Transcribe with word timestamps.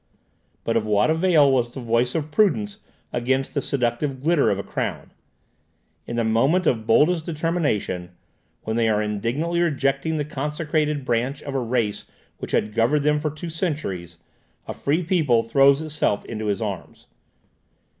But 0.63 0.75
of 0.75 0.83
what 0.83 1.11
avail 1.11 1.51
was 1.51 1.69
the 1.71 1.79
voice 1.79 2.15
of 2.15 2.31
prudence 2.31 2.79
against 3.13 3.53
the 3.53 3.61
seductive 3.61 4.19
glitter 4.19 4.49
of 4.49 4.57
a 4.57 4.63
crown? 4.63 5.11
In 6.07 6.15
the 6.15 6.23
moment 6.23 6.65
of 6.65 6.87
boldest 6.87 7.23
determination, 7.23 8.09
when 8.63 8.77
they 8.77 8.89
are 8.89 8.99
indignantly 8.99 9.61
rejecting 9.61 10.17
the 10.17 10.25
consecrated 10.25 11.05
branch 11.05 11.43
of 11.43 11.53
a 11.53 11.59
race 11.59 12.05
which 12.39 12.49
had 12.49 12.73
governed 12.73 13.05
them 13.05 13.19
for 13.19 13.29
two 13.29 13.51
centuries, 13.51 14.17
a 14.67 14.73
free 14.73 15.03
people 15.03 15.43
throws 15.43 15.81
itself 15.81 16.25
into 16.25 16.47
his 16.47 16.63
arms. 16.63 17.05